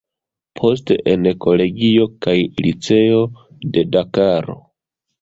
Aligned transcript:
Poste 0.59 0.97
en 1.11 1.29
kolegio 1.45 2.09
kaj 2.27 2.35
liceo 2.67 3.23
de 3.79 3.89
Dakaro. 3.95 4.63